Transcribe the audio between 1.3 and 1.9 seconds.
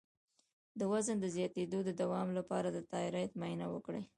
زیاتیدو د